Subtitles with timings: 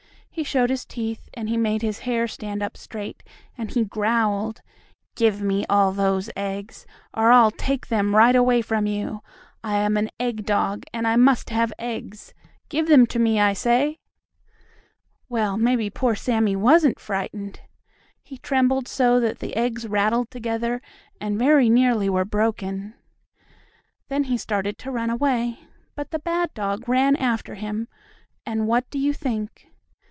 [0.33, 3.21] He showed his teeth, and he made his hair stand up straight,
[3.57, 4.61] and he growled:
[5.15, 9.21] "Give me all those eggs, or I'll take them right away from you!
[9.61, 12.33] I am an egg dog, and I must have eggs.
[12.69, 13.99] Give them to me, I say!"
[15.27, 17.59] Well, maybe poor Sammie wasn't frightened!
[18.23, 20.81] He trembled so that the eggs rattled together
[21.19, 22.93] and very nearly were broken.
[24.07, 25.59] Then he started to run away,
[25.93, 27.89] but the bad dog ran after him,
[28.45, 29.67] and what do you think?